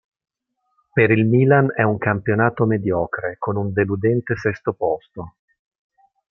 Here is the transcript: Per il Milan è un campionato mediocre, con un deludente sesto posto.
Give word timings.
Per 0.95 1.11
il 1.11 1.27
Milan 1.27 1.71
è 1.75 1.83
un 1.83 1.99
campionato 1.99 2.65
mediocre, 2.65 3.35
con 3.37 3.55
un 3.55 3.71
deludente 3.71 4.35
sesto 4.35 4.73
posto. 4.73 5.35